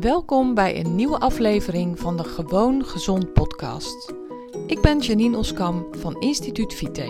Welkom 0.00 0.54
bij 0.54 0.80
een 0.80 0.94
nieuwe 0.94 1.18
aflevering 1.18 1.98
van 1.98 2.16
de 2.16 2.24
Gewoon 2.24 2.84
Gezond 2.84 3.32
podcast. 3.32 4.12
Ik 4.66 4.80
ben 4.80 4.98
Janine 4.98 5.36
Oskam 5.36 5.94
van 5.94 6.20
Instituut 6.20 6.74
Vite. 6.74 7.02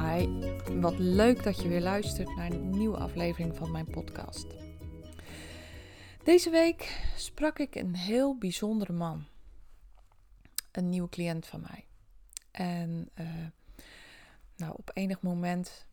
Hi, 0.00 0.28
wat 0.80 0.98
leuk 0.98 1.42
dat 1.42 1.62
je 1.62 1.68
weer 1.68 1.80
luistert 1.80 2.36
naar 2.36 2.50
een 2.50 2.70
nieuwe 2.70 2.96
aflevering 2.96 3.56
van 3.56 3.70
mijn 3.70 3.90
podcast. 3.90 4.46
Deze 6.24 6.50
week 6.50 7.08
sprak 7.16 7.58
ik 7.58 7.74
een 7.74 7.94
heel 7.94 8.38
bijzondere 8.38 8.92
man. 8.92 9.24
Een 10.72 10.88
nieuwe 10.88 11.08
cliënt 11.08 11.46
van 11.46 11.60
mij. 11.60 11.86
En 12.50 13.10
uh, 13.20 13.26
nou, 14.56 14.74
op 14.76 14.90
enig 14.94 15.20
moment 15.20 15.86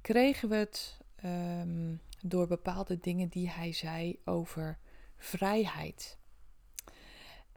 kregen 0.00 0.48
we 0.48 0.54
het 0.54 0.98
um, 1.24 2.00
door 2.20 2.46
bepaalde 2.46 2.98
dingen 3.00 3.28
die 3.28 3.50
hij 3.50 3.72
zei 3.72 4.20
over 4.24 4.78
vrijheid. 5.16 6.18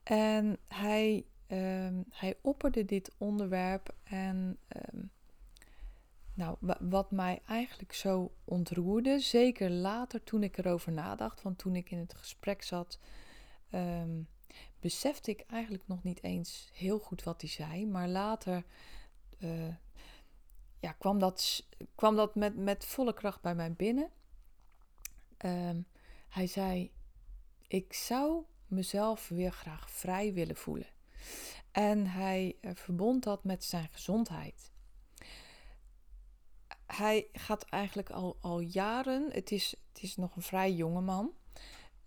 En 0.03 0.58
hij, 0.67 1.25
um, 1.48 2.05
hij 2.09 2.38
opperde 2.41 2.85
dit 2.85 3.11
onderwerp 3.17 3.95
en 4.03 4.58
um, 4.94 5.11
nou, 6.34 6.58
wat 6.80 7.11
mij 7.11 7.41
eigenlijk 7.47 7.94
zo 7.94 8.31
ontroerde, 8.44 9.20
zeker 9.20 9.70
later 9.70 10.23
toen 10.23 10.44
ik 10.44 10.58
erover 10.58 10.91
nadacht, 10.91 11.41
want 11.41 11.58
toen 11.58 11.75
ik 11.75 11.91
in 11.91 11.97
het 11.97 12.13
gesprek 12.13 12.63
zat, 12.63 12.99
besefte 14.80 15.31
ik 15.31 15.44
eigenlijk 15.47 15.88
nog 15.88 16.03
niet 16.03 16.23
eens 16.23 16.70
heel 16.73 16.99
goed 16.99 17.23
wat 17.23 17.41
hij 17.41 17.49
zei. 17.49 17.86
Maar 17.86 18.08
later 18.08 18.63
uh, 19.39 19.67
ja, 20.79 20.91
kwam 20.91 21.20
dat, 21.20 21.67
kwam 21.95 22.15
dat 22.15 22.35
met, 22.35 22.55
met 22.55 22.85
volle 22.85 23.13
kracht 23.13 23.41
bij 23.41 23.55
mij 23.55 23.73
binnen. 23.73 24.09
Um, 25.45 25.88
hij 26.30 26.47
zei: 26.47 26.91
Ik 27.67 27.94
zou 27.94 28.44
mezelf 28.67 29.30
weer 29.30 29.52
graag 29.52 29.89
vrij 29.89 30.33
willen 30.33 30.55
voelen. 30.55 30.88
En 31.72 32.08
hij 32.08 32.58
uh, 32.61 32.72
verbond 32.73 33.23
dat 33.23 33.44
met 33.44 33.63
zijn 33.63 33.89
gezondheid. 33.91 34.72
Hij 36.85 37.28
gaat 37.33 37.63
eigenlijk 37.63 38.09
al, 38.09 38.38
al 38.41 38.59
jaren, 38.59 39.30
het 39.31 39.52
is, 39.52 39.75
het 39.94 40.03
is 40.03 40.16
nog 40.16 40.35
een 40.35 40.41
vrij 40.41 40.73
jonge 40.73 41.02
man, 41.02 41.31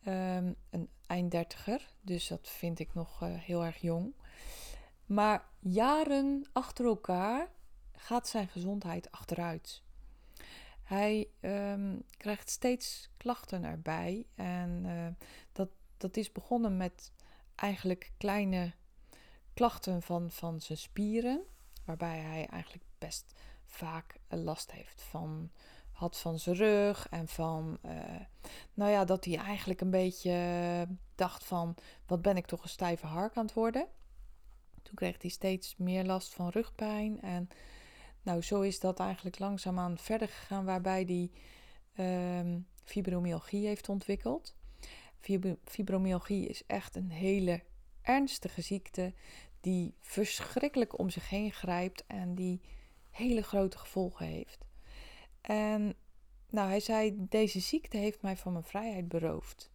um, 0.07 0.57
een 0.71 0.89
einddertiger, 1.07 1.89
dus 2.01 2.29
dat 2.29 2.49
vind 2.49 2.79
ik 2.79 2.95
nog 2.95 3.23
uh, 3.23 3.29
heel 3.35 3.65
erg 3.65 3.77
jong. 3.77 4.15
Maar 5.07 5.49
jaren 5.59 6.49
achter 6.53 6.85
elkaar 6.85 7.51
gaat 7.99 8.29
zijn 8.29 8.49
gezondheid 8.49 9.11
achteruit. 9.11 9.83
Hij 10.83 11.29
um, 11.41 12.03
krijgt 12.17 12.51
steeds 12.51 13.11
klachten 13.17 13.65
erbij. 13.65 14.27
En 14.35 14.85
uh, 14.85 15.07
dat, 15.53 15.69
dat 15.97 16.17
is 16.17 16.33
begonnen 16.33 16.77
met 16.77 17.13
eigenlijk 17.55 18.13
kleine 18.17 18.73
klachten 19.55 20.03
van, 20.03 20.31
van 20.31 20.61
zijn 20.61 20.79
spieren. 20.79 21.43
Waarbij 21.85 22.19
hij 22.19 22.47
eigenlijk 22.47 22.85
best 22.99 23.35
vaak 23.67 24.19
last 24.29 24.73
heeft 24.73 25.03
van. 25.03 25.51
Had 25.93 26.19
van 26.19 26.39
zijn 26.39 26.57
rug 26.57 27.09
en 27.09 27.29
van. 27.29 27.79
Uh, 27.85 27.93
nou 28.75 28.91
ja, 28.91 29.05
dat 29.05 29.25
hij 29.25 29.37
eigenlijk 29.37 29.81
een 29.81 29.91
beetje 29.91 30.87
dacht 31.15 31.45
van. 31.45 31.75
Wat 32.07 32.23
ben 32.23 32.37
ik 32.37 32.47
toch 32.47 32.63
een 32.63 32.69
stijve 32.69 33.07
hark 33.07 33.37
aan 33.37 33.45
het 33.45 33.55
worden. 33.55 33.87
Toen 34.83 34.95
kreeg 34.95 35.21
hij 35.21 35.31
steeds 35.31 35.77
meer 35.77 36.05
last 36.05 36.35
van 36.35 36.49
rugpijn. 36.49 37.21
En 37.21 37.49
nou, 38.29 38.43
zo 38.43 38.61
is 38.61 38.81
dat 38.81 39.01
eigenlijk 39.01 39.39
langzaamaan 39.39 39.99
verder 39.99 40.29
gegaan, 40.29 40.65
waarbij 40.65 41.31
hij 41.95 42.41
um, 42.41 42.67
fibromyalgie 42.85 43.67
heeft 43.67 43.89
ontwikkeld. 43.89 44.55
Fibromyalgie 45.65 46.47
is 46.47 46.63
echt 46.67 46.97
een 46.97 47.11
hele 47.11 47.63
ernstige 48.03 48.61
ziekte 48.61 49.13
die 49.61 49.95
verschrikkelijk 50.01 50.99
om 50.99 51.11
zich 51.11 51.29
heen 51.29 51.53
grijpt 51.53 52.07
en 52.07 52.35
die 52.35 52.61
hele 53.11 53.43
grote 53.43 53.79
gevolgen 53.79 54.27
heeft. 54.27 54.65
En 55.41 55.95
nou, 56.51 56.69
hij 56.69 56.81
zei: 56.81 57.15
Deze 57.29 57.61
ziekte 57.61 57.97
heeft 57.97 58.23
mij 58.23 58.37
van 58.37 58.53
mijn 58.53 58.65
vrijheid 58.65 59.09
beroofd. 59.09 59.71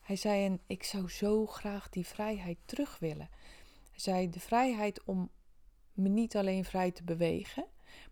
Hij 0.00 0.16
zei: 0.16 0.44
En 0.44 0.60
ik 0.66 0.82
zou 0.82 1.10
zo 1.10 1.46
graag 1.46 1.88
die 1.88 2.06
vrijheid 2.06 2.58
terug 2.64 2.98
willen. 2.98 3.28
Hij 3.90 4.00
zei: 4.00 4.30
De 4.30 4.40
vrijheid 4.40 5.04
om 5.04 5.30
me 5.94 6.08
niet 6.08 6.36
alleen 6.36 6.64
vrij 6.64 6.90
te 6.90 7.02
bewegen, 7.04 7.66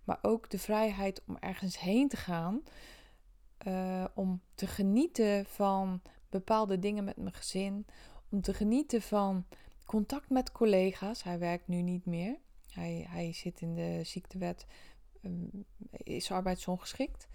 maar 0.04 0.18
ook 0.22 0.50
de 0.50 0.58
vrijheid 0.58 1.22
om 1.26 1.36
ergens 1.36 1.78
heen 1.78 2.08
te 2.08 2.16
gaan, 2.16 2.62
uh, 3.66 4.04
om 4.14 4.40
te 4.54 4.66
genieten 4.66 5.46
van 5.46 6.02
bepaalde 6.28 6.78
dingen 6.78 7.04
met 7.04 7.16
mijn 7.16 7.34
gezin, 7.34 7.86
om 8.28 8.40
te 8.40 8.54
genieten 8.54 9.02
van 9.02 9.46
contact 9.84 10.30
met 10.30 10.52
collega's. 10.52 11.22
Hij 11.22 11.38
werkt 11.38 11.68
nu 11.68 11.82
niet 11.82 12.06
meer. 12.06 12.38
Hij, 12.70 13.06
hij 13.08 13.32
zit 13.32 13.60
in 13.60 13.74
de 13.74 14.00
ziektewet, 14.04 14.66
um, 15.22 15.64
is 15.90 16.30
arbeidsongeschikt. 16.30 17.28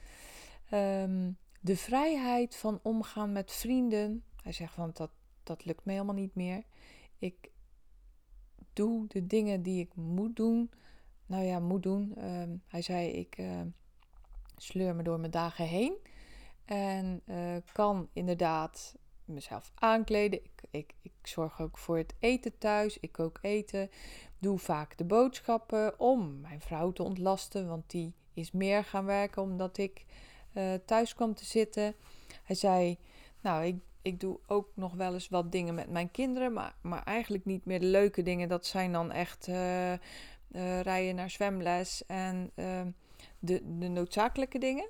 Um, 0.74 1.38
de 1.60 1.78
vrijheid 1.78 2.56
van 2.56 2.80
omgaan 2.84 3.32
met 3.32 3.52
vrienden. 3.52 4.24
Hij 4.42 4.52
zegt 4.52 4.74
van 4.74 4.92
dat, 4.94 5.12
dat 5.44 5.66
lukt 5.66 5.86
me 5.86 5.92
helemaal 5.92 6.16
niet 6.16 6.36
meer. 6.36 6.64
Ik 7.18 7.52
doe 8.76 9.08
de 9.08 9.28
dingen 9.28 9.62
die 9.62 9.80
ik 9.80 9.96
moet 9.96 10.36
doen. 10.36 10.72
Nou 11.26 11.44
ja, 11.44 11.60
moet 11.60 11.84
doen. 11.84 12.14
Um, 12.24 12.62
hij 12.68 12.82
zei: 12.82 13.10
Ik 13.10 13.38
uh, 13.38 13.62
sleur 14.58 14.96
me 14.96 15.04
door 15.04 15.20
mijn 15.20 15.32
dagen 15.32 15.66
heen. 15.66 15.98
En 16.66 17.22
uh, 17.26 17.56
kan 17.74 18.10
inderdaad 18.14 18.96
mezelf 19.26 19.72
aankleden. 19.76 20.44
Ik, 20.44 20.62
ik, 20.70 20.94
ik 21.02 21.14
zorg 21.22 21.62
ook 21.62 21.78
voor 21.78 21.98
het 21.98 22.14
eten 22.20 22.58
thuis. 22.58 23.00
Ik 23.00 23.12
kook 23.12 23.40
eten. 23.42 23.90
Doe 24.40 24.58
vaak 24.58 24.98
de 24.98 25.04
boodschappen 25.04 26.00
om 26.00 26.42
mijn 26.42 26.62
vrouw 26.62 26.92
te 26.92 27.04
ontlasten. 27.04 27.68
Want 27.68 27.90
die 27.90 28.14
is 28.34 28.52
meer 28.52 28.84
gaan 28.84 29.06
werken 29.06 29.42
omdat 29.42 29.78
ik 29.78 30.06
uh, 30.54 30.74
thuis 30.86 31.16
kwam 31.16 31.34
te 31.34 31.46
zitten. 31.46 31.96
Hij 32.44 32.56
zei: 32.56 32.98
Nou, 33.42 33.66
ik 33.66 33.76
ik 34.06 34.20
doe 34.20 34.40
ook 34.48 34.68
nog 34.74 34.94
wel 34.94 35.14
eens 35.14 35.30
wat 35.30 35.52
dingen 35.52 35.76
met 35.76 35.90
mijn 35.90 36.12
kinderen, 36.12 36.54
maar, 36.54 36.76
maar 36.82 37.04
eigenlijk 37.04 37.46
niet 37.46 37.66
meer 37.66 37.80
de 37.80 37.86
leuke 37.86 38.22
dingen. 38.24 38.50
Dat 38.50 38.66
zijn 38.66 38.92
dan 38.92 39.12
echt 39.12 39.48
uh, 39.48 39.94
rijden 40.82 41.16
naar 41.16 41.30
zwemles 41.30 42.06
en 42.06 42.52
uh, 42.56 42.82
de, 43.40 43.78
de 43.80 43.88
noodzakelijke 43.88 44.60
dingen. 44.60 44.88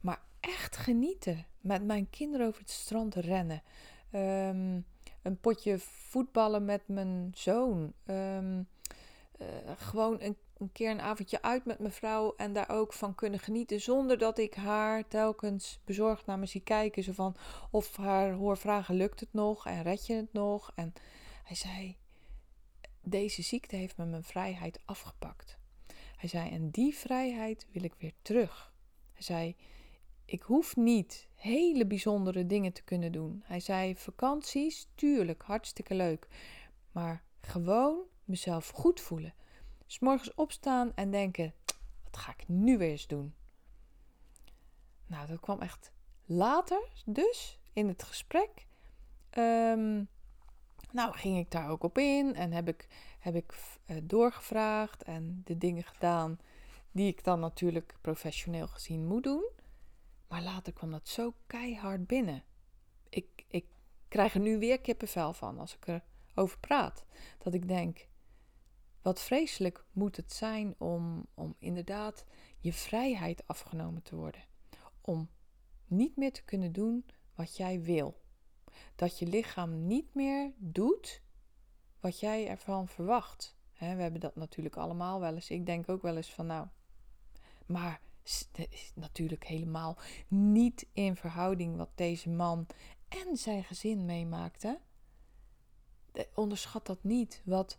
Maar 0.00 0.20
echt 0.40 0.76
genieten. 0.76 1.46
Met 1.60 1.84
mijn 1.84 2.10
kinderen 2.10 2.46
over 2.46 2.60
het 2.60 2.70
strand 2.70 3.14
rennen. 3.14 3.62
Um, 4.12 4.84
een 5.22 5.38
potje 5.40 5.78
voetballen 5.78 6.64
met 6.64 6.82
mijn 6.86 7.32
zoon. 7.34 7.92
Um, 8.06 8.68
gewoon 9.76 10.20
een 10.20 10.36
een 10.58 10.72
keer 10.72 10.90
een 10.90 11.00
avondje 11.00 11.42
uit 11.42 11.64
met 11.64 11.78
mijn 11.78 11.92
vrouw 11.92 12.34
en 12.36 12.52
daar 12.52 12.70
ook 12.70 12.92
van 12.92 13.14
kunnen 13.14 13.40
genieten. 13.40 13.80
Zonder 13.80 14.18
dat 14.18 14.38
ik 14.38 14.54
haar 14.54 15.08
telkens 15.08 15.80
bezorgd 15.84 16.26
naar 16.26 16.38
me 16.38 16.46
zie 16.46 16.60
kijken. 16.60 17.02
Zo 17.02 17.12
van 17.12 17.36
of 17.70 17.96
haar 17.96 18.32
hoor 18.32 18.56
vragen: 18.56 18.94
lukt 18.94 19.20
het 19.20 19.32
nog 19.32 19.66
en 19.66 19.82
red 19.82 20.06
je 20.06 20.14
het 20.14 20.32
nog? 20.32 20.72
En 20.74 20.92
hij 21.44 21.56
zei: 21.56 21.96
Deze 23.00 23.42
ziekte 23.42 23.76
heeft 23.76 23.96
me 23.96 24.04
mijn 24.04 24.22
vrijheid 24.22 24.80
afgepakt. 24.84 25.58
Hij 26.16 26.28
zei: 26.28 26.50
En 26.50 26.70
die 26.70 26.94
vrijheid 26.94 27.66
wil 27.72 27.84
ik 27.84 27.94
weer 27.98 28.14
terug. 28.22 28.72
Hij 29.12 29.22
zei: 29.22 29.56
Ik 30.24 30.42
hoef 30.42 30.76
niet 30.76 31.28
hele 31.34 31.86
bijzondere 31.86 32.46
dingen 32.46 32.72
te 32.72 32.82
kunnen 32.82 33.12
doen. 33.12 33.42
Hij 33.44 33.60
zei: 33.60 33.96
Vakanties, 33.96 34.88
tuurlijk, 34.94 35.42
hartstikke 35.42 35.94
leuk. 35.94 36.26
Maar 36.92 37.22
gewoon 37.40 37.98
mezelf 38.26 38.68
goed 38.68 39.00
voelen 39.00 39.34
S 39.86 39.98
morgens 39.98 40.34
opstaan 40.34 40.92
en 40.94 41.10
denken: 41.10 41.54
wat 42.04 42.16
ga 42.16 42.32
ik 42.32 42.48
nu 42.48 42.78
weer 42.78 42.90
eens 42.90 43.06
doen? 43.06 43.34
Nou, 45.06 45.26
dat 45.26 45.40
kwam 45.40 45.60
echt 45.60 45.92
later, 46.24 46.88
dus 47.04 47.58
in 47.72 47.88
het 47.88 48.02
gesprek. 48.02 48.66
Um, 49.38 50.08
nou, 50.92 51.12
ging 51.12 51.38
ik 51.38 51.50
daar 51.50 51.70
ook 51.70 51.82
op 51.82 51.98
in 51.98 52.34
en 52.34 52.52
heb 52.52 52.68
ik, 52.68 52.88
heb 53.18 53.34
ik 53.34 53.54
uh, 53.86 53.96
doorgevraagd 54.02 55.02
en 55.02 55.42
de 55.44 55.58
dingen 55.58 55.84
gedaan 55.84 56.38
die 56.92 57.08
ik 57.08 57.24
dan 57.24 57.40
natuurlijk 57.40 57.94
professioneel 58.00 58.68
gezien 58.68 59.06
moet 59.06 59.22
doen. 59.22 59.48
Maar 60.28 60.42
later 60.42 60.72
kwam 60.72 60.90
dat 60.90 61.08
zo 61.08 61.34
keihard 61.46 62.06
binnen. 62.06 62.44
Ik, 63.08 63.44
ik 63.48 63.66
krijg 64.08 64.34
er 64.34 64.40
nu 64.40 64.58
weer 64.58 64.80
kippenvel 64.80 65.32
van 65.32 65.58
als 65.58 65.76
ik 65.76 66.02
erover 66.34 66.58
praat. 66.58 67.04
Dat 67.38 67.54
ik 67.54 67.68
denk, 67.68 68.06
wat 69.06 69.20
vreselijk 69.20 69.84
moet 69.92 70.16
het 70.16 70.32
zijn 70.32 70.74
om, 70.78 71.26
om 71.34 71.54
inderdaad 71.58 72.24
je 72.58 72.72
vrijheid 72.72 73.46
afgenomen 73.46 74.02
te 74.02 74.16
worden. 74.16 74.44
Om 75.00 75.30
niet 75.84 76.16
meer 76.16 76.32
te 76.32 76.44
kunnen 76.44 76.72
doen 76.72 77.04
wat 77.34 77.56
jij 77.56 77.82
wil. 77.82 78.20
Dat 78.96 79.18
je 79.18 79.26
lichaam 79.26 79.86
niet 79.86 80.14
meer 80.14 80.52
doet 80.56 81.22
wat 82.00 82.20
jij 82.20 82.48
ervan 82.48 82.88
verwacht. 82.88 83.56
we 83.78 83.84
hebben 83.84 84.20
dat 84.20 84.36
natuurlijk 84.36 84.76
allemaal 84.76 85.20
wel 85.20 85.34
eens. 85.34 85.50
Ik 85.50 85.66
denk 85.66 85.88
ook 85.88 86.02
wel 86.02 86.16
eens 86.16 86.32
van 86.32 86.46
nou, 86.46 86.66
maar 87.66 88.00
is 88.22 88.48
natuurlijk 88.94 89.46
helemaal 89.46 89.98
niet 90.28 90.86
in 90.92 91.16
verhouding 91.16 91.76
wat 91.76 91.90
deze 91.94 92.30
man 92.30 92.66
en 93.08 93.36
zijn 93.36 93.64
gezin 93.64 94.04
meemaakte. 94.04 94.80
Onderschat 96.34 96.86
dat 96.86 97.04
niet, 97.04 97.42
wat, 97.44 97.78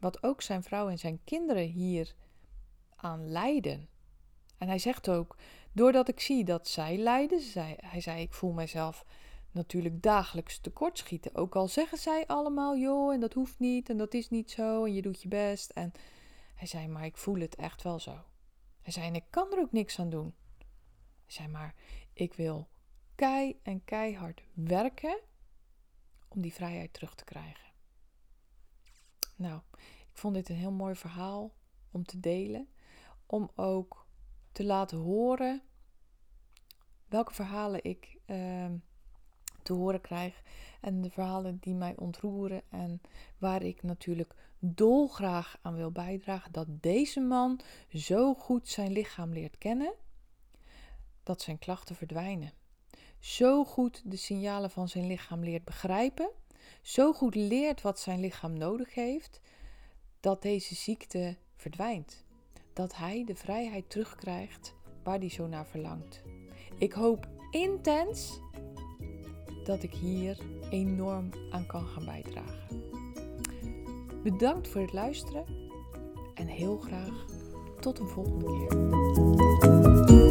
wat 0.00 0.22
ook 0.22 0.42
zijn 0.42 0.62
vrouw 0.62 0.88
en 0.88 0.98
zijn 0.98 1.20
kinderen 1.24 1.66
hier 1.66 2.14
aan 2.96 3.30
lijden. 3.30 3.88
En 4.58 4.68
hij 4.68 4.78
zegt 4.78 5.08
ook, 5.08 5.36
doordat 5.72 6.08
ik 6.08 6.20
zie 6.20 6.44
dat 6.44 6.68
zij 6.68 6.96
lijden, 6.96 7.40
zei, 7.40 7.74
hij 7.80 8.00
zei, 8.00 8.22
ik 8.22 8.32
voel 8.32 8.52
mezelf 8.52 9.04
natuurlijk 9.50 10.02
dagelijks 10.02 10.58
tekortschieten. 10.58 11.34
Ook 11.34 11.56
al 11.56 11.68
zeggen 11.68 11.98
zij 11.98 12.26
allemaal, 12.26 12.76
joh, 12.76 13.12
en 13.12 13.20
dat 13.20 13.32
hoeft 13.32 13.58
niet, 13.58 13.90
en 13.90 13.96
dat 13.96 14.14
is 14.14 14.28
niet 14.28 14.50
zo, 14.50 14.84
en 14.84 14.94
je 14.94 15.02
doet 15.02 15.22
je 15.22 15.28
best. 15.28 15.70
En 15.70 15.92
hij 16.54 16.66
zei, 16.66 16.88
maar 16.88 17.04
ik 17.04 17.16
voel 17.16 17.40
het 17.40 17.54
echt 17.54 17.82
wel 17.82 17.98
zo. 17.98 18.24
Hij 18.82 18.92
zei, 18.92 19.06
en 19.06 19.14
ik 19.14 19.24
kan 19.30 19.52
er 19.52 19.58
ook 19.58 19.72
niks 19.72 19.98
aan 19.98 20.10
doen. 20.10 20.34
Hij 21.24 21.34
zei, 21.34 21.48
maar 21.48 21.74
ik 22.12 22.34
wil 22.34 22.68
kei 23.14 23.60
en 23.62 23.84
keihard 23.84 24.42
werken 24.54 25.20
om 26.28 26.40
die 26.40 26.52
vrijheid 26.52 26.92
terug 26.92 27.14
te 27.14 27.24
krijgen. 27.24 27.69
Nou, 29.40 29.60
ik 30.10 30.18
vond 30.18 30.34
dit 30.34 30.48
een 30.48 30.56
heel 30.56 30.72
mooi 30.72 30.94
verhaal 30.94 31.52
om 31.90 32.04
te 32.04 32.20
delen. 32.20 32.68
Om 33.26 33.50
ook 33.54 34.06
te 34.52 34.64
laten 34.64 34.98
horen 34.98 35.62
welke 37.08 37.34
verhalen 37.34 37.84
ik 37.84 38.18
uh, 38.26 38.66
te 39.62 39.72
horen 39.72 40.00
krijg. 40.00 40.42
En 40.80 41.00
de 41.00 41.10
verhalen 41.10 41.58
die 41.60 41.74
mij 41.74 41.96
ontroeren. 41.96 42.62
En 42.68 43.00
waar 43.38 43.62
ik 43.62 43.82
natuurlijk 43.82 44.34
dolgraag 44.58 45.58
aan 45.62 45.76
wil 45.76 45.90
bijdragen. 45.90 46.52
Dat 46.52 46.66
deze 46.68 47.20
man 47.20 47.60
zo 47.94 48.34
goed 48.34 48.68
zijn 48.68 48.92
lichaam 48.92 49.32
leert 49.32 49.58
kennen. 49.58 49.92
Dat 51.22 51.42
zijn 51.42 51.58
klachten 51.58 51.94
verdwijnen. 51.94 52.52
Zo 53.18 53.64
goed 53.64 54.02
de 54.10 54.16
signalen 54.16 54.70
van 54.70 54.88
zijn 54.88 55.06
lichaam 55.06 55.44
leert 55.44 55.64
begrijpen. 55.64 56.30
Zo 56.82 57.12
goed 57.12 57.34
leert 57.34 57.82
wat 57.82 58.00
zijn 58.00 58.20
lichaam 58.20 58.58
nodig 58.58 58.94
heeft. 58.94 59.40
Dat 60.20 60.42
deze 60.42 60.74
ziekte 60.74 61.36
verdwijnt. 61.56 62.24
Dat 62.72 62.96
hij 62.96 63.24
de 63.24 63.34
vrijheid 63.34 63.90
terugkrijgt 63.90 64.74
waar 65.02 65.18
hij 65.18 65.30
zo 65.30 65.46
naar 65.46 65.66
verlangt. 65.66 66.22
Ik 66.78 66.92
hoop 66.92 67.28
intens 67.50 68.40
dat 69.64 69.82
ik 69.82 69.94
hier 69.94 70.38
enorm 70.70 71.30
aan 71.50 71.66
kan 71.66 71.86
gaan 71.86 72.04
bijdragen. 72.04 72.82
Bedankt 74.22 74.68
voor 74.68 74.80
het 74.80 74.92
luisteren 74.92 75.44
en 76.34 76.46
heel 76.46 76.78
graag 76.78 77.24
tot 77.80 77.98
een 77.98 78.08
volgende 78.08 78.66
keer. 80.06 80.29